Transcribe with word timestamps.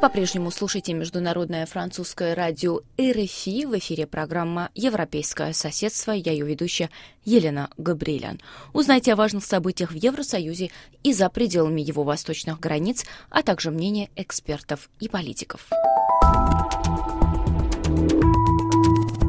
по-прежнему 0.00 0.50
слушаете 0.50 0.94
Международное 0.94 1.66
французское 1.66 2.34
радио 2.34 2.80
РФИ. 2.98 3.66
В 3.66 3.78
эфире 3.78 4.06
программа 4.06 4.70
«Европейское 4.74 5.52
соседство». 5.52 6.12
Я 6.12 6.32
ее 6.32 6.46
ведущая 6.46 6.88
Елена 7.26 7.68
Габриэлян. 7.76 8.40
Узнайте 8.72 9.12
о 9.12 9.16
важных 9.16 9.44
событиях 9.44 9.92
в 9.92 9.94
Евросоюзе 9.94 10.70
и 11.02 11.12
за 11.12 11.28
пределами 11.28 11.82
его 11.82 12.02
восточных 12.02 12.58
границ, 12.58 13.04
а 13.28 13.42
также 13.42 13.70
мнение 13.70 14.08
экспертов 14.16 14.88
и 15.00 15.08
политиков. 15.08 15.68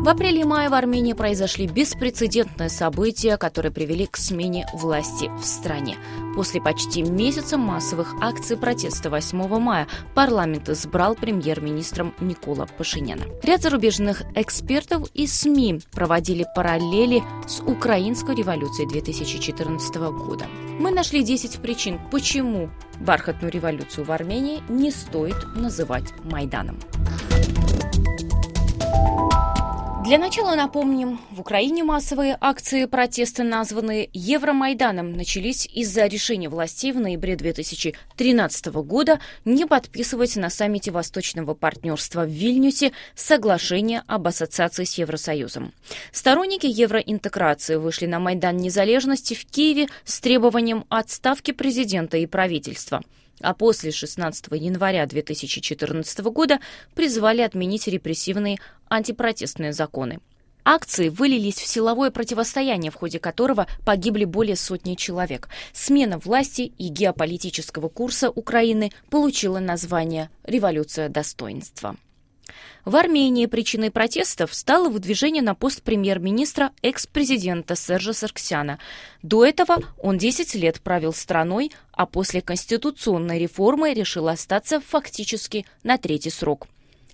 В 0.01 0.09
апреле 0.09 0.41
и 0.41 0.43
мае 0.43 0.67
в 0.67 0.73
Армении 0.73 1.13
произошли 1.13 1.67
беспрецедентные 1.67 2.69
события, 2.69 3.37
которые 3.37 3.71
привели 3.71 4.07
к 4.07 4.17
смене 4.17 4.65
власти 4.73 5.29
в 5.39 5.45
стране. 5.45 5.95
После 6.35 6.59
почти 6.59 7.03
месяца 7.03 7.55
массовых 7.55 8.15
акций 8.19 8.57
протеста 8.57 9.11
8 9.11 9.59
мая 9.59 9.87
парламент 10.15 10.69
избрал 10.69 11.13
премьер-министром 11.13 12.15
Никола 12.19 12.65
Пашиняна. 12.79 13.25
Ряд 13.43 13.61
зарубежных 13.61 14.23
экспертов 14.33 15.07
и 15.13 15.27
СМИ 15.27 15.81
проводили 15.91 16.47
параллели 16.55 17.21
с 17.45 17.59
украинской 17.59 18.33
революцией 18.33 18.89
2014 18.89 19.95
года. 19.97 20.47
Мы 20.79 20.89
нашли 20.89 21.23
10 21.23 21.59
причин, 21.59 21.99
почему 22.09 22.71
бархатную 22.99 23.51
революцию 23.51 24.05
в 24.05 24.11
Армении 24.11 24.63
не 24.67 24.89
стоит 24.89 25.37
называть 25.55 26.11
Майданом. 26.23 26.79
Для 30.11 30.19
начала 30.19 30.55
напомним, 30.55 31.21
в 31.31 31.39
Украине 31.39 31.85
массовые 31.85 32.37
акции 32.41 32.83
протеста, 32.83 33.43
названные 33.43 34.09
Евромайданом, 34.11 35.13
начались 35.13 35.65
из-за 35.65 36.05
решения 36.07 36.49
властей 36.49 36.91
в 36.91 36.99
ноябре 36.99 37.37
2013 37.37 38.65
года 38.83 39.21
не 39.45 39.65
подписывать 39.65 40.35
на 40.35 40.49
саммите 40.49 40.91
Восточного 40.91 41.53
партнерства 41.53 42.25
в 42.25 42.29
Вильнюсе 42.29 42.91
соглашение 43.15 44.03
об 44.05 44.27
ассоциации 44.27 44.83
с 44.83 44.97
Евросоюзом. 44.97 45.71
Сторонники 46.11 46.65
евроинтеграции 46.65 47.77
вышли 47.77 48.05
на 48.05 48.19
Майдан 48.19 48.57
Незалежности 48.57 49.33
в 49.33 49.45
Киеве 49.45 49.87
с 50.03 50.19
требованием 50.19 50.83
отставки 50.89 51.51
президента 51.51 52.17
и 52.17 52.25
правительства– 52.25 53.01
а 53.43 53.53
после 53.53 53.91
16 53.91 54.47
января 54.51 55.05
2014 55.05 56.19
года 56.19 56.59
призвали 56.95 57.41
отменить 57.41 57.87
репрессивные 57.87 58.59
антипротестные 58.89 59.73
законы. 59.73 60.19
Акции 60.63 61.09
вылились 61.09 61.55
в 61.55 61.65
силовое 61.65 62.11
противостояние, 62.11 62.91
в 62.91 62.95
ходе 62.95 63.19
которого 63.19 63.67
погибли 63.83 64.25
более 64.25 64.55
сотни 64.55 64.95
человек. 64.95 65.49
Смена 65.73 66.19
власти 66.19 66.71
и 66.77 66.89
геополитического 66.89 67.89
курса 67.89 68.29
Украины 68.29 68.91
получила 69.09 69.59
название 69.59 70.29
«Революция 70.43 71.09
достоинства». 71.09 71.97
В 72.85 72.95
Армении 72.95 73.45
причиной 73.45 73.91
протестов 73.91 74.53
стало 74.53 74.89
выдвижение 74.89 75.43
на 75.43 75.55
пост 75.55 75.83
премьер-министра 75.83 76.71
экс-президента 76.81 77.75
Сержа 77.75 78.13
Сарксяна. 78.13 78.79
До 79.21 79.45
этого 79.45 79.79
он 79.99 80.17
10 80.17 80.55
лет 80.55 80.81
правил 80.81 81.13
страной, 81.13 81.71
а 81.91 82.05
после 82.05 82.41
конституционной 82.41 83.39
реформы 83.39 83.93
решил 83.93 84.27
остаться 84.27 84.81
фактически 84.81 85.65
на 85.83 85.97
третий 85.97 86.31
срок. 86.31 86.67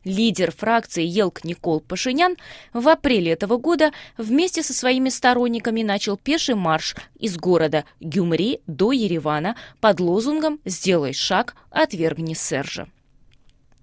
Лидер 0.08 0.53
фракции 0.53 1.03
Елк 1.03 1.43
Никол 1.43 1.81
Пашинян 1.81 2.38
в 2.71 2.88
апреле 2.88 3.33
этого 3.33 3.58
года 3.58 3.91
вместе 4.17 4.63
со 4.63 4.73
своими 4.73 5.09
сторонниками 5.09 5.83
начал 5.83 6.15
пеший 6.15 6.55
марш 6.55 6.95
из 7.19 7.35
города 7.35 7.83
Гюмри 7.99 8.61
до 8.67 8.93
Еревана 8.93 9.58
под 9.81 9.99
лозунгом 9.99 10.61
«Сделай 10.63 11.11
шаг, 11.11 11.55
отвергни 11.71 12.35
Сержа». 12.35 12.88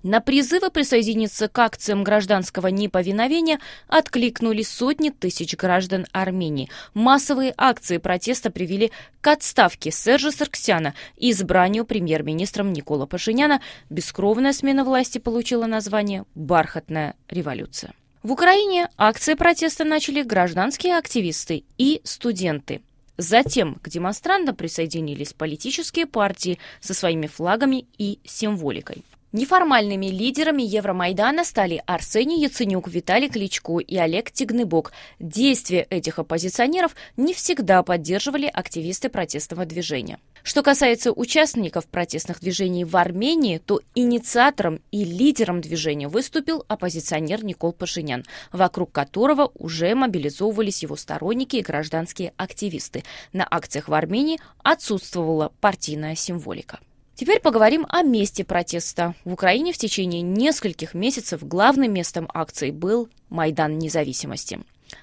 На 0.05 0.21
призывы 0.21 0.71
присоединиться 0.71 1.49
к 1.49 1.59
акциям 1.59 2.05
гражданского 2.05 2.67
неповиновения 2.67 3.59
откликнулись 3.89 4.69
сотни 4.69 5.09
тысяч 5.09 5.57
граждан 5.57 6.07
Армении. 6.13 6.69
Массовые 6.93 7.55
акции 7.57 7.97
протеста 7.97 8.51
привели 8.51 8.93
к 9.23 9.29
отставке 9.29 9.91
Сержа 9.91 10.31
Сарксяна 10.31 10.95
и 11.17 11.31
избранию 11.31 11.87
премьер-министром 11.87 12.75
Никола 12.75 13.07
Пашиняна. 13.07 13.63
Бескровная 13.89 14.53
смена 14.53 14.85
власти 14.85 15.17
получила 15.17 15.65
название 15.65 16.27
«Бархатная 16.35 17.15
революция». 17.31 17.95
В 18.23 18.31
Украине 18.31 18.91
акции 18.99 19.33
протеста 19.33 19.85
начали 19.85 20.23
гражданские 20.23 20.99
активисты 20.99 21.65
и 21.79 22.03
студенты. 22.05 22.83
Затем 23.17 23.77
к 23.77 23.89
демонстрантам 23.89 24.55
присоединились 24.55 25.33
политические 25.33 26.05
партии 26.05 26.59
со 26.81 26.93
своими 26.93 27.27
флагами 27.27 27.87
и 27.97 28.19
символикой. 28.27 29.03
Неформальными 29.35 30.07
лидерами 30.07 30.63
Евромайдана 30.63 31.43
стали 31.43 31.83
Арсений 31.87 32.41
Яценюк, 32.41 32.87
Виталий 32.87 33.29
Кличко 33.29 33.81
и 33.81 33.97
Олег 33.97 34.31
Тигныбок. 34.31 34.93
Действия 35.19 35.89
этих 35.91 36.21
оппозиционеров 36.21 36.95
не 37.17 37.35
всегда 37.35 37.83
поддерживали 37.83 38.47
активисты 38.47 39.09
протестного 39.09 39.67
движения. 39.67 40.21
Что 40.45 40.63
касается 40.63 41.11
участников 41.11 41.87
протестных 41.89 42.39
движений 42.39 42.85
в 42.85 42.97
Армении, 42.97 43.59
то 43.59 43.81
инициатором 43.97 44.81
и 44.93 45.03
лидером 45.03 45.61
движения 45.61 46.07
выступил 46.07 46.65
оппозиционер 46.69 47.45
Никол 47.45 47.73
Пашинян, 47.73 48.25
вокруг 48.53 48.93
которого 48.93 49.51
уже 49.57 49.97
мобилизовывались 49.97 50.85
его 50.85 50.95
сторонники 50.95 51.57
и 51.57 51.63
гражданские 51.63 52.33
активисты. 52.37 53.03
На 53.33 53.45
акциях 53.51 53.89
в 53.89 53.95
Армении 53.95 54.39
отсутствовала 54.63 55.53
партийная 55.61 56.15
символика. 56.15 56.79
Теперь 57.15 57.39
поговорим 57.39 57.87
о 57.91 58.03
месте 58.03 58.45
протеста. 58.45 59.15
В 59.25 59.33
Украине 59.33 59.73
в 59.73 59.79
течение 59.79 60.21
нескольких 60.21 60.95
месяцев 60.95 61.47
главным 61.47 61.93
местом 61.93 62.29
акции 62.35 62.73
был 62.73 63.09
Майдан 63.29 63.79
независимости. 63.79 64.61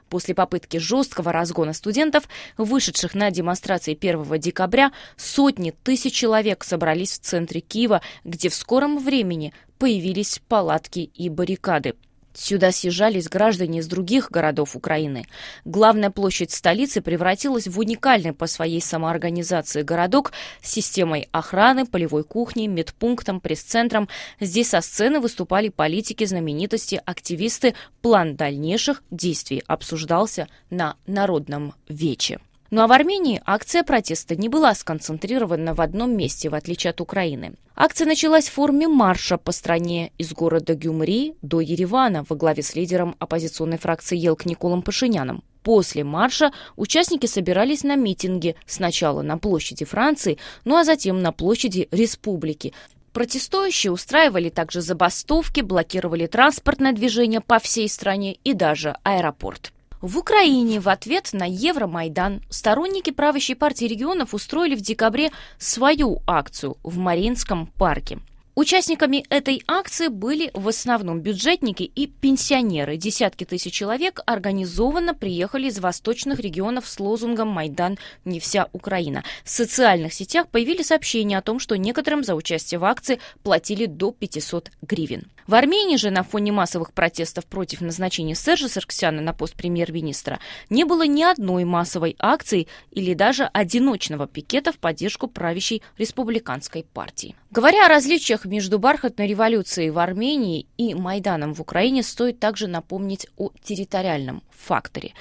После 0.09 0.35
попытки 0.35 0.77
жесткого 0.77 1.31
разгона 1.31 1.72
студентов, 1.72 2.27
вышедших 2.57 3.16
на 3.16 3.31
демонстрации 3.31 3.97
1 3.99 4.39
декабря, 4.39 4.91
сотни 5.16 5.72
тысяч 5.72 6.13
человек 6.13 6.66
собрались 6.66 7.13
в 7.13 7.19
центре 7.19 7.61
Киева, 7.61 8.01
где 8.25 8.49
в 8.49 8.55
скором 8.55 8.99
времени 8.99 9.53
появились 9.79 10.41
палатки 10.49 10.99
и 10.99 11.29
баррикады. 11.29 11.95
Сюда 12.34 12.72
съезжались 12.72 13.28
граждане 13.28 13.80
из 13.80 13.88
других 13.88 14.31
городов 14.31 14.75
Украины. 14.75 15.25
Главная 15.66 16.12
площадь 16.12 16.52
столицы 16.52 17.02
превратилась 17.02 17.68
в 17.68 17.78
уникальный 17.80 18.34
по 18.34 18.47
своей 18.47 18.81
самоорганизации 18.81 19.81
городок 19.81 20.31
с 20.62 20.72
системой 20.72 21.28
охраны, 21.31 21.86
полевой 21.86 22.24
кухней, 22.24 22.68
медпунктом, 22.68 23.41
пресс-центром. 23.41 24.08
Здесь 24.40 24.70
со 24.70 24.81
сцены 24.81 25.20
выступали 25.20 25.70
политики, 25.70 26.24
знаменитости, 26.24 27.02
активисты. 27.06 27.75
План 28.02 28.36
дальнейших 28.36 29.03
действий 29.12 29.64
обсуждался 29.68 30.47
на 30.70 30.96
Народном 31.06 31.74
вече. 31.88 32.40
Ну 32.72 32.82
а 32.82 32.88
в 32.88 32.94
Армении 32.94 33.42
акция 33.46 33.84
протеста 33.84 34.38
не 34.38 34.48
была 34.48 34.74
сконцентрирована 34.74 35.74
в 35.74 35.82
одном 35.82 36.16
месте, 36.16 36.48
в 36.48 36.56
отличие 36.56 36.92
от 36.92 37.02
Украины. 37.02 37.56
Акция 37.76 38.08
началась 38.08 38.48
в 38.48 38.54
форме 38.54 38.88
марша 38.88 39.38
по 39.38 39.52
стране 39.52 40.14
из 40.18 40.32
города 40.32 40.74
Гюмри 40.74 41.36
до 41.42 41.59
Еревана 41.59 42.26
во 42.30 42.36
главе 42.38 42.64
с 42.64 42.74
лидером 42.74 43.18
оппозиционной 43.20 43.78
фракции 43.78 44.18
Елк 44.18 44.46
Николом 44.46 44.84
Пашиняном. 44.84 45.44
После 45.64 46.06
марша 46.06 46.54
участники 46.78 47.26
собирались 47.26 47.84
на 47.84 47.98
митинге 47.98 48.56
сначала 48.66 49.22
на 49.22 49.38
площади 49.38 49.84
Франции, 49.84 50.38
ну 50.64 50.78
а 50.78 50.86
затем 50.86 51.22
на 51.22 51.34
площади 51.34 51.90
Республики. 51.92 52.74
Протестующие 53.12 53.92
устраивали 53.92 54.48
также 54.48 54.80
забастовки, 54.80 55.59
блокировали 55.59 56.26
транспортное 56.26 56.94
движение 56.94 57.42
по 57.42 57.59
всей 57.59 57.90
стране 57.90 58.38
и 58.46 58.53
даже 58.53 58.96
аэропорт. 59.03 59.74
В 60.01 60.17
Украине 60.17 60.79
в 60.79 60.89
ответ 60.89 61.29
на 61.31 61.45
Евромайдан 61.47 62.41
сторонники 62.50 63.12
правящей 63.12 63.56
партии 63.56 63.85
регионов 63.85 64.34
устроили 64.34 64.75
в 64.75 64.81
декабре 64.81 65.31
свою 65.59 66.23
акцию 66.26 66.78
в 66.81 66.97
Маринском 66.97 67.67
парке. 67.67 68.17
Участниками 68.53 69.24
этой 69.30 69.64
акции 69.66 70.09
были 70.09 70.52
в 70.53 70.68
основном 70.68 71.22
бюджетники 71.22 71.84
и 71.84 72.08
пенсионеры. 72.08 72.98
Десятки 72.98 73.46
тысяч 73.46 73.72
человек 73.72 74.20
организованно 74.26 75.14
приехали 75.14 75.68
из 75.68 75.80
восточных 75.80 76.42
регионов 76.42 76.86
с 76.86 77.00
лозунгом 77.00 77.48
«Майдан– 77.48 77.98
не 78.26 78.42
вся 78.42 78.68
Украина». 78.74 79.24
В 79.46 79.50
социальных 79.50 80.14
сетях 80.14 80.50
появились 80.50 80.88
сообщения 80.88 81.38
о 81.38 81.42
том, 81.42 81.59
что 81.59 81.78
некоторым 81.78 82.26
за 82.26 82.36
участие 82.36 82.80
в 82.80 82.84
акции 82.84 83.20
платили 83.42 83.86
до 83.86 84.12
500 84.12 84.70
гривен. 84.82 85.32
В 85.48 85.56
Армении 85.56 85.98
же 85.98 86.12
на 86.12 86.24
фоне 86.24 86.52
массовых 86.52 86.94
протестов 86.94 87.46
против 87.46 87.82
назначения 87.82 88.36
Сержа 88.36 88.68
Сарксяна 88.68 89.22
на 89.22 89.34
пост 89.34 89.56
премьер-министра 89.56 90.40
не 90.70 90.84
было 90.84 91.06
ни 91.06 91.24
одной 91.24 91.64
массовой 91.64 92.16
акции 92.20 92.68
или 92.92 93.14
даже 93.14 93.46
одиночного 93.46 94.28
пикета 94.28 94.72
в 94.72 94.78
поддержку 94.78 95.28
правящей 95.28 95.82
республиканской 95.98 96.84
партии. 96.84 97.36
Говоря 97.50 97.86
о 97.86 97.90
различиях 97.90 98.41
различиях 98.41 98.46
между 98.46 98.79
бархатной 98.79 99.28
революцией 99.28 99.91
в 99.91 99.99
Армении 99.99 100.66
и 100.78 100.93
Майданом 100.93 101.53
в 101.53 101.61
Украине 101.61 102.03
стоит 102.03 102.40
также 102.40 102.67
напомнить 102.67 103.28
о 103.38 103.52
территориальном 103.64 104.41
факторе. 104.52 105.14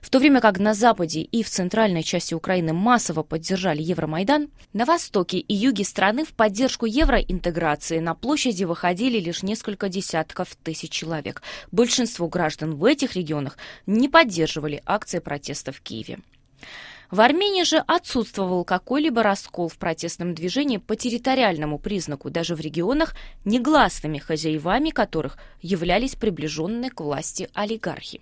В 0.00 0.10
то 0.10 0.18
время 0.18 0.40
как 0.40 0.58
на 0.58 0.74
западе 0.74 1.22
и 1.22 1.42
в 1.42 1.48
центральной 1.48 2.02
части 2.02 2.34
Украины 2.34 2.72
массово 2.72 3.22
поддержали 3.22 3.82
Евромайдан, 3.82 4.48
на 4.72 4.84
востоке 4.84 5.38
и 5.38 5.54
юге 5.54 5.84
страны 5.84 6.24
в 6.24 6.32
поддержку 6.32 6.86
евроинтеграции 6.86 8.00
на 8.00 8.14
площади 8.14 8.64
выходили 8.64 9.18
лишь 9.18 9.42
несколько 9.42 9.88
десятков 9.88 10.54
тысяч 10.62 10.90
человек. 10.90 11.42
Большинство 11.72 12.28
граждан 12.28 12.76
в 12.76 12.84
этих 12.84 13.16
регионах 13.16 13.56
не 13.86 14.08
поддерживали 14.08 14.82
акции 14.86 15.20
протеста 15.20 15.72
в 15.72 15.80
Киеве. 15.80 16.18
В 17.10 17.20
Армении 17.20 17.64
же 17.64 17.78
отсутствовал 17.78 18.64
какой-либо 18.64 19.22
раскол 19.22 19.68
в 19.68 19.76
протестном 19.76 20.34
движении 20.34 20.78
по 20.78 20.96
территориальному 20.96 21.78
признаку, 21.78 22.30
даже 22.30 22.54
в 22.54 22.60
регионах, 22.60 23.14
негласными 23.44 24.18
хозяевами 24.18 24.90
которых 24.90 25.38
являлись 25.60 26.14
приближенные 26.14 26.90
к 26.90 27.00
власти 27.00 27.48
олигархи. 27.54 28.20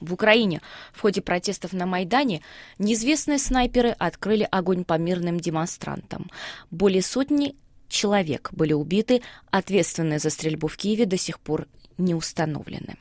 В 0.00 0.12
Украине 0.12 0.60
в 0.92 1.00
ходе 1.00 1.22
протестов 1.22 1.72
на 1.72 1.86
Майдане 1.86 2.42
неизвестные 2.78 3.38
снайперы 3.38 3.90
открыли 3.90 4.46
огонь 4.50 4.84
по 4.84 4.98
мирным 4.98 5.40
демонстрантам. 5.40 6.30
Более 6.70 7.02
сотни 7.02 7.56
человек 7.88 8.50
были 8.52 8.72
убиты, 8.72 9.22
ответственные 9.50 10.18
за 10.18 10.30
стрельбу 10.30 10.66
в 10.66 10.76
Киеве 10.76 11.06
до 11.06 11.16
сих 11.16 11.40
пор 11.40 11.68
не 11.96 12.14
установлены. 12.14 12.96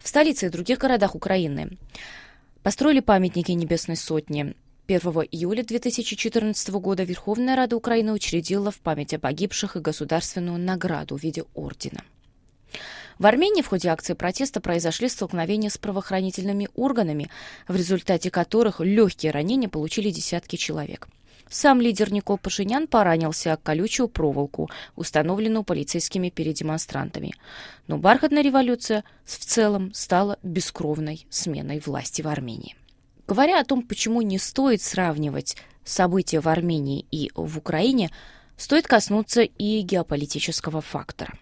В 0.00 0.08
столице 0.08 0.46
и 0.46 0.48
других 0.50 0.78
городах 0.78 1.14
Украины 1.14 1.78
построили 2.64 3.00
памятники 3.00 3.52
Небесной 3.52 3.96
Сотни. 3.96 4.54
1 4.88 4.98
июля 5.30 5.62
2014 5.62 6.70
года 6.70 7.02
Верховная 7.02 7.56
Рада 7.56 7.76
Украины 7.76 8.12
учредила 8.12 8.70
в 8.70 8.78
память 8.78 9.12
о 9.12 9.18
погибших 9.18 9.76
и 9.76 9.80
государственную 9.80 10.58
награду 10.58 11.18
в 11.18 11.22
виде 11.22 11.44
ордена. 11.54 12.02
В 13.18 13.26
Армении 13.26 13.60
в 13.60 13.68
ходе 13.68 13.90
акции 13.90 14.14
протеста 14.14 14.62
произошли 14.62 15.10
столкновения 15.10 15.68
с 15.68 15.76
правоохранительными 15.76 16.70
органами, 16.74 17.30
в 17.68 17.76
результате 17.76 18.30
которых 18.30 18.80
легкие 18.80 19.30
ранения 19.30 19.68
получили 19.68 20.08
десятки 20.08 20.56
человек. 20.56 21.06
Сам 21.48 21.80
лидер 21.80 22.12
Никол 22.12 22.38
Пашинян 22.38 22.86
поранился 22.86 23.52
о 23.52 23.56
колючую 23.56 24.08
проволоку, 24.08 24.70
установленную 24.96 25.62
полицейскими 25.62 26.30
перед 26.30 26.54
демонстрантами. 26.54 27.34
Но 27.86 27.98
бархатная 27.98 28.42
революция 28.42 29.04
в 29.24 29.38
целом 29.38 29.92
стала 29.94 30.38
бескровной 30.42 31.26
сменой 31.30 31.80
власти 31.84 32.22
в 32.22 32.28
Армении. 32.28 32.76
Говоря 33.26 33.60
о 33.60 33.64
том, 33.64 33.82
почему 33.82 34.22
не 34.22 34.38
стоит 34.38 34.82
сравнивать 34.82 35.56
события 35.84 36.40
в 36.40 36.48
Армении 36.48 37.06
и 37.10 37.30
в 37.34 37.58
Украине, 37.58 38.10
стоит 38.56 38.86
коснуться 38.86 39.42
и 39.42 39.80
геополитического 39.82 40.80
фактора. 40.80 41.34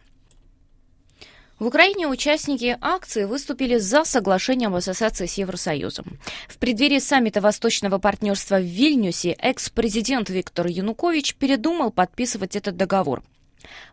В 1.62 1.66
Украине 1.68 2.08
участники 2.08 2.76
акции 2.80 3.22
выступили 3.22 3.78
за 3.78 4.02
соглашением 4.02 4.70
об 4.70 4.78
ассоциации 4.78 5.26
с 5.26 5.34
Евросоюзом. 5.34 6.18
В 6.48 6.58
преддверии 6.58 6.98
саммита 6.98 7.40
Восточного 7.40 7.98
партнерства 7.98 8.58
в 8.58 8.64
Вильнюсе 8.64 9.36
экс-президент 9.38 10.28
Виктор 10.28 10.66
Янукович 10.66 11.36
передумал 11.36 11.92
подписывать 11.92 12.56
этот 12.56 12.76
договор. 12.76 13.22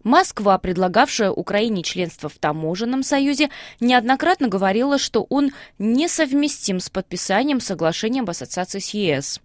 Москва, 0.03 0.57
предлагавшая 0.57 1.29
Украине 1.29 1.83
членство 1.83 2.27
в 2.27 2.39
таможенном 2.39 3.03
союзе, 3.03 3.51
неоднократно 3.79 4.47
говорила, 4.47 4.97
что 4.97 5.27
он 5.29 5.51
несовместим 5.77 6.79
с 6.79 6.89
подписанием 6.89 7.59
соглашения 7.59 8.21
об 8.21 8.31
ассоциации 8.31 8.79
с 8.79 8.95
ЕС. 8.95 9.41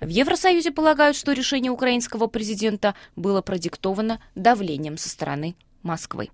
В 0.00 0.08
Евросоюзе 0.08 0.72
полагают, 0.72 1.16
что 1.16 1.32
решение 1.32 1.72
украинского 1.72 2.26
президента 2.26 2.94
было 3.16 3.40
продиктовано 3.40 4.20
давлением 4.34 4.98
со 4.98 5.08
стороны 5.08 5.56
Москвы. 5.82 6.28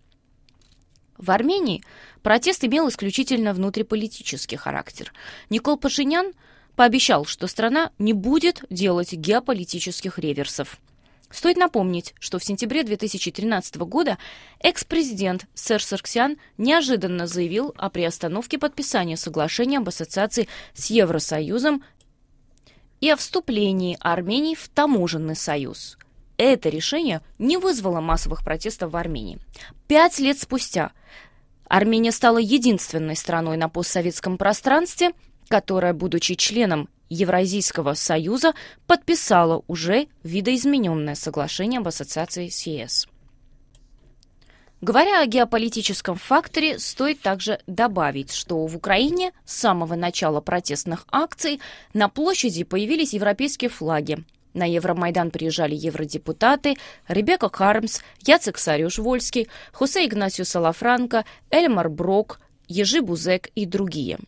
В 1.23 1.31
Армении 1.31 1.85
протест 2.23 2.65
имел 2.65 2.89
исключительно 2.89 3.55
внутриполитический 3.55 4.57
характер. 4.57 5.13
Никол 5.51 5.77
Пашинян 5.77 6.33
пообещал, 6.75 7.27
что 7.27 7.47
страна 7.47 7.93
не 8.01 8.13
будет 8.13 8.65
делать 8.71 9.13
геополитических 9.13 10.19
реверсов. 10.19 10.79
Стоит 11.31 11.59
напомнить, 11.59 12.13
что 12.19 12.41
в 12.41 12.45
сентябре 12.45 12.83
2013 12.83 13.77
года 13.77 14.19
экс-президент 14.59 15.47
Сэр 15.55 15.81
Сарксян 15.81 16.39
неожиданно 16.59 17.29
заявил 17.29 17.73
о 17.77 17.89
приостановке 17.89 18.59
подписания 18.59 19.17
соглашения 19.17 19.79
об 19.79 19.89
ассоциации 19.89 20.49
с 20.75 20.91
Евросоюзом 20.91 21.85
и 23.01 23.09
о 23.09 23.17
вступлении 23.17 23.97
Армении 24.01 24.57
в 24.57 24.69
таможенный 24.69 25.37
союз. 25.37 25.99
Это 26.45 26.71
решение 26.71 27.21
не 27.39 27.57
вызвало 27.57 28.01
массовых 28.01 28.43
протестов 28.43 28.91
в 28.91 28.97
Армении. 28.97 29.39
Пять 29.87 30.19
лет 30.19 30.41
спустя 30.41 30.91
Армения 31.69 32.11
стала 32.11 32.39
единственной 32.39 33.15
страной 33.15 33.57
на 33.57 33.69
постсоветском 33.69 34.37
пространстве, 34.39 35.13
которая, 35.47 35.93
будучи 35.93 36.35
членом 36.35 36.89
Евразийского 37.09 37.95
союза, 37.95 38.55
подписала 38.89 39.63
уже 39.69 40.09
видоизмененное 40.25 41.15
соглашение 41.15 41.79
об 41.79 41.87
ассоциации 41.87 42.49
с 42.49 42.67
ЕС. 42.67 43.07
Говоря 44.81 45.21
о 45.21 45.27
геополитическом 45.27 46.17
факторе, 46.17 46.81
стоит 46.81 47.21
также 47.21 47.61
добавить, 47.69 48.33
что 48.33 48.67
в 48.67 48.77
Украине 48.77 49.31
с 49.45 49.59
самого 49.59 49.95
начала 49.95 50.41
протестных 50.41 51.07
акций 51.09 51.61
на 51.95 52.09
площади 52.09 52.65
появились 52.65 53.13
европейские 53.13 53.71
флаги, 53.71 54.25
на 54.55 54.65
Евромайдан 54.65 55.31
приезжали 55.31 55.75
евродепутаты 55.75 56.77
Ребекка 57.09 57.49
Хармс, 57.51 58.01
Яцек 58.21 58.59
Сарюш-Вольский, 58.59 59.49
Хосе 59.73 60.07
Игнасио 60.07 60.45
Салафранко, 60.45 61.25
Эльмар 61.51 61.89
Брок, 61.89 62.41
Ежи 62.69 63.03
Бузек 63.03 63.49
и 63.55 63.67
другие. 63.67 64.19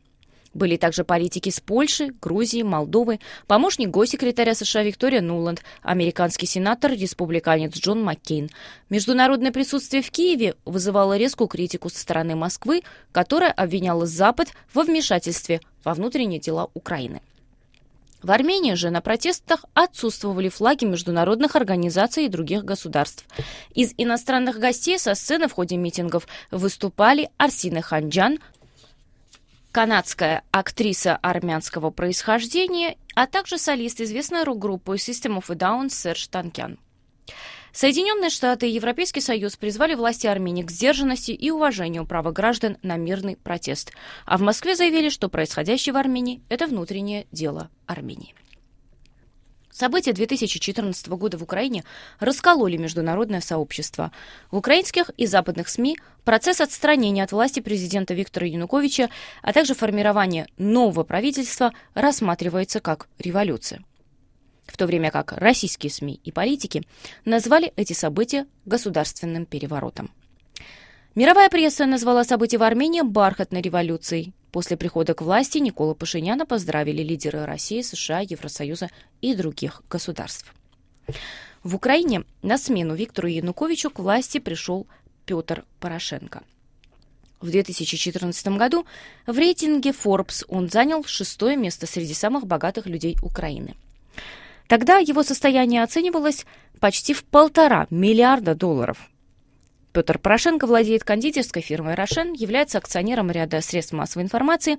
Были 0.54 0.76
также 0.76 1.02
политики 1.02 1.50
с 1.50 1.60
Польши, 1.60 2.12
Грузии, 2.22 2.62
Молдовы, 2.62 3.18
помощник 3.48 3.90
госсекретаря 3.90 4.54
США 4.54 4.84
Виктория 4.84 5.20
Нуланд, 5.20 5.62
американский 5.82 6.46
сенатор, 6.46 6.92
республиканец 6.92 7.74
Джон 7.74 8.02
Маккейн. 8.02 8.50
Международное 8.88 9.50
присутствие 9.50 10.02
в 10.02 10.10
Киеве 10.10 10.54
вызывало 10.64 11.16
резкую 11.16 11.48
критику 11.48 11.90
со 11.90 11.98
стороны 11.98 12.36
Москвы, 12.36 12.82
которая 13.10 13.50
обвиняла 13.50 14.06
Запад 14.06 14.48
во 14.72 14.84
вмешательстве 14.84 15.60
во 15.82 15.92
внутренние 15.92 16.38
дела 16.38 16.70
Украины. 16.72 17.20
В 18.24 18.30
Армении 18.30 18.72
же 18.72 18.88
на 18.88 19.02
протестах 19.02 19.66
отсутствовали 19.74 20.48
флаги 20.48 20.86
международных 20.86 21.56
организаций 21.56 22.24
и 22.24 22.28
других 22.28 22.64
государств. 22.64 23.26
Из 23.74 23.92
иностранных 23.98 24.58
гостей 24.58 24.98
со 24.98 25.14
сцены 25.14 25.46
в 25.46 25.52
ходе 25.52 25.76
митингов 25.76 26.26
выступали 26.50 27.28
Арсина 27.36 27.82
Ханджан, 27.82 28.38
канадская 29.72 30.42
актриса 30.52 31.16
армянского 31.16 31.90
происхождения, 31.90 32.96
а 33.14 33.26
также 33.26 33.58
солист 33.58 34.00
известной 34.00 34.44
рок-группы 34.44 34.94
System 34.94 35.38
of 35.38 35.52
a 35.52 35.54
Down 35.54 35.90
Серж 35.90 36.28
Танкян. 36.28 36.78
Соединенные 37.74 38.30
Штаты 38.30 38.68
и 38.68 38.72
Европейский 38.72 39.20
Союз 39.20 39.56
призвали 39.56 39.96
власти 39.96 40.28
Армении 40.28 40.62
к 40.62 40.70
сдержанности 40.70 41.32
и 41.32 41.50
уважению 41.50 42.06
права 42.06 42.30
граждан 42.30 42.76
на 42.82 42.96
мирный 42.96 43.34
протест. 43.34 43.90
А 44.26 44.38
в 44.38 44.42
Москве 44.42 44.76
заявили, 44.76 45.08
что 45.08 45.28
происходящее 45.28 45.92
в 45.92 45.96
Армении– 45.96 46.40
это 46.48 46.68
внутреннее 46.68 47.26
дело 47.32 47.70
Армении. 47.86 48.32
События 49.72 50.12
2014 50.12 51.08
года 51.08 51.36
в 51.36 51.42
Украине 51.42 51.82
раскололи 52.20 52.76
международное 52.76 53.40
сообщество. 53.40 54.12
В 54.52 54.56
украинских 54.56 55.10
и 55.16 55.26
западных 55.26 55.68
СМИ 55.68 55.98
процесс 56.22 56.60
отстранения 56.60 57.24
от 57.24 57.32
власти 57.32 57.58
президента 57.58 58.14
Виктора 58.14 58.46
Януковича, 58.46 59.10
а 59.42 59.52
также 59.52 59.74
формирование 59.74 60.46
нового 60.58 61.02
правительства 61.02 61.72
рассматривается 61.94 62.78
как 62.78 63.08
революция 63.18 63.82
в 64.66 64.76
то 64.76 64.86
время 64.86 65.10
как 65.10 65.32
российские 65.32 65.90
СМИ 65.90 66.20
и 66.24 66.32
политики 66.32 66.82
назвали 67.24 67.72
эти 67.76 67.92
события 67.92 68.46
государственным 68.64 69.46
переворотом. 69.46 70.10
Мировая 71.14 71.48
пресса 71.48 71.86
назвала 71.86 72.24
события 72.24 72.58
в 72.58 72.62
Армении 72.62 73.02
«бархатной 73.02 73.60
революцией». 73.60 74.32
После 74.50 74.76
прихода 74.76 75.14
к 75.14 75.22
власти 75.22 75.58
Никола 75.58 75.94
Пашиняна 75.94 76.46
поздравили 76.46 77.02
лидеры 77.02 77.44
России, 77.44 77.82
США, 77.82 78.20
Евросоюза 78.20 78.88
и 79.20 79.34
других 79.34 79.82
государств. 79.90 80.52
В 81.62 81.74
Украине 81.74 82.24
на 82.42 82.58
смену 82.58 82.94
Виктору 82.94 83.28
Януковичу 83.28 83.90
к 83.90 83.98
власти 83.98 84.38
пришел 84.38 84.86
Петр 85.26 85.64
Порошенко. 85.80 86.42
В 87.40 87.50
2014 87.50 88.46
году 88.48 88.86
в 89.26 89.36
рейтинге 89.36 89.90
Forbes 89.90 90.44
он 90.48 90.68
занял 90.68 91.04
шестое 91.04 91.56
место 91.56 91.86
среди 91.86 92.14
самых 92.14 92.46
богатых 92.46 92.86
людей 92.86 93.16
Украины. 93.22 93.74
Тогда 94.68 94.98
его 94.98 95.22
состояние 95.22 95.82
оценивалось 95.82 96.46
почти 96.80 97.14
в 97.14 97.24
полтора 97.24 97.86
миллиарда 97.90 98.54
долларов. 98.54 99.10
Петр 99.94 100.18
Порошенко 100.18 100.66
владеет 100.66 101.04
кондитерской 101.04 101.62
фирмой 101.62 101.94
«Рошен», 101.94 102.32
является 102.32 102.78
акционером 102.78 103.30
ряда 103.30 103.60
средств 103.60 103.92
массовой 103.92 104.24
информации. 104.24 104.78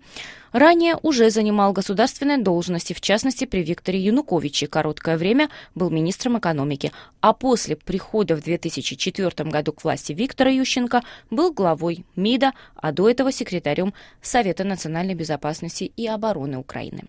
Ранее 0.51 0.97
уже 1.03 1.29
занимал 1.29 1.71
государственные 1.71 2.37
должности, 2.39 2.91
в 2.91 2.99
частности, 2.99 3.45
при 3.45 3.63
Викторе 3.63 3.97
Януковиче. 3.97 4.67
Короткое 4.67 5.17
время 5.17 5.49
был 5.73 5.89
министром 5.89 6.37
экономики. 6.37 6.91
А 7.21 7.31
после 7.31 7.77
прихода 7.77 8.35
в 8.35 8.43
2004 8.43 9.49
году 9.49 9.71
к 9.71 9.85
власти 9.85 10.11
Виктора 10.11 10.51
Ющенко 10.51 11.01
был 11.29 11.53
главой 11.53 12.03
МИДа, 12.17 12.51
а 12.75 12.91
до 12.91 13.09
этого 13.09 13.31
секретарем 13.31 13.93
Совета 14.21 14.65
национальной 14.65 15.15
безопасности 15.15 15.85
и 15.95 16.07
обороны 16.07 16.57
Украины. 16.57 17.05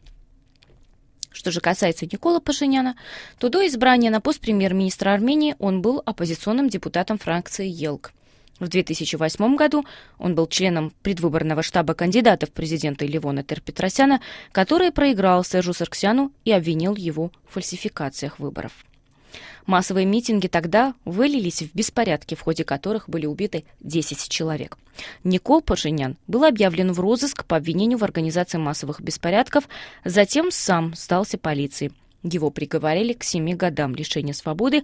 Что 1.37 1.51
же 1.51 1.61
касается 1.61 2.07
Никола 2.07 2.41
Пашиняна, 2.41 2.97
то 3.39 3.51
до 3.51 3.67
избрания 3.67 4.11
на 4.11 4.23
пост 4.23 4.41
премьер-министра 4.41 5.11
Армении 5.13 5.55
он 5.59 5.83
был 5.83 6.03
оппозиционным 6.07 6.71
депутатом 6.71 7.19
фракции 7.19 7.69
ЕЛК. 7.69 8.15
В 8.59 8.69
2008 8.69 9.55
году 9.55 9.85
он 10.17 10.35
был 10.35 10.47
членом 10.47 10.95
предвыборного 11.03 11.63
штаба 11.63 11.93
кандидата 11.93 12.47
в 12.47 12.53
президенты 12.53 13.07
Ливона 13.07 13.43
Терпетросяна, 13.43 14.23
который 14.51 14.91
проиграл 14.93 15.45
Сержу 15.45 15.75
Сарксяну 15.75 16.33
и 16.47 16.53
обвинил 16.53 16.97
его 16.97 17.31
в 17.47 17.53
фальсификациях 17.53 18.39
выборов. 18.39 18.73
Массовые 19.67 20.07
митинги 20.07 20.47
тогда 20.47 20.95
вылились 21.05 21.63
в 21.63 21.75
беспорядки, 21.75 22.35
в 22.35 22.41
ходе 22.41 22.65
которых 22.65 23.09
были 23.09 23.27
убиты 23.27 23.65
10 23.81 24.29
человек. 24.29 24.79
Никол 25.25 25.61
Пашинян 25.61 26.17
был 26.27 26.45
объявлен 26.45 26.93
в 26.93 27.01
розыск 27.01 27.45
по 27.45 27.57
обвинению 27.57 27.99
в 27.99 28.05
организации 28.05 28.59
массовых 28.59 29.01
беспорядков, 29.01 29.69
затем 30.05 30.51
сам 30.51 30.95
сдался 30.95 31.39
полиции. 31.39 31.93
Его 32.23 32.51
приговорили 32.51 33.13
к 33.13 33.23
семи 33.23 33.55
годам 33.55 33.95
лишения 33.95 34.33
свободы. 34.33 34.83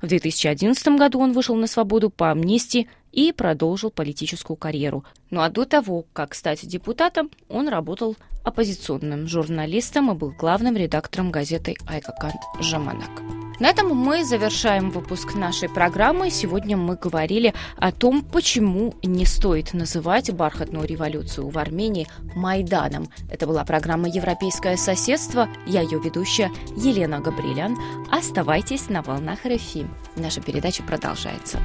В 0.00 0.06
2011 0.06 0.86
году 0.88 1.20
он 1.20 1.32
вышел 1.32 1.56
на 1.56 1.66
свободу 1.66 2.10
по 2.10 2.30
амнистии 2.30 2.88
и 3.12 3.32
продолжил 3.32 3.90
политическую 3.90 4.56
карьеру. 4.56 5.04
Ну 5.30 5.40
а 5.40 5.48
до 5.48 5.64
того, 5.64 6.04
как 6.12 6.34
стать 6.34 6.66
депутатом, 6.66 7.30
он 7.48 7.68
работал 7.68 8.16
оппозиционным 8.44 9.26
журналистом 9.26 10.10
и 10.10 10.14
был 10.14 10.30
главным 10.30 10.76
редактором 10.76 11.30
газеты 11.30 11.76
«Айкакан 11.86 12.32
Жаманак». 12.60 13.43
На 13.60 13.68
этом 13.68 13.94
мы 13.94 14.24
завершаем 14.24 14.90
выпуск 14.90 15.34
нашей 15.34 15.68
программы. 15.68 16.30
Сегодня 16.30 16.76
мы 16.76 16.96
говорили 16.96 17.54
о 17.76 17.92
том, 17.92 18.22
почему 18.22 18.94
не 19.02 19.24
стоит 19.24 19.74
называть 19.74 20.32
бархатную 20.32 20.86
революцию 20.86 21.48
в 21.48 21.58
Армении 21.58 22.08
Майданом. 22.34 23.08
Это 23.30 23.46
была 23.46 23.64
программа 23.64 24.08
«Европейское 24.08 24.76
соседство». 24.76 25.48
Я 25.66 25.82
ее 25.82 26.00
ведущая 26.00 26.50
Елена 26.76 27.20
Габрилян. 27.20 27.78
Оставайтесь 28.10 28.88
на 28.88 29.02
волнах 29.02 29.46
РФИ. 29.46 29.86
Наша 30.16 30.40
передача 30.40 30.82
продолжается. 30.82 31.60